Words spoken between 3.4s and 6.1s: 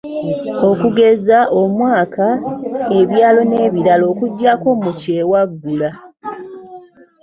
n’ebirala okuggyako mu kyewaggula.